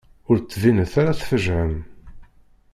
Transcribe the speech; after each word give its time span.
Ur 0.29 0.37
d-ttbinet 0.37 0.93
ara 1.01 1.19
tfejεem. 1.19 1.73